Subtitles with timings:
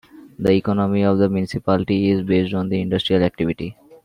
[0.39, 3.77] The economy of the municipality is based on the industrial activity.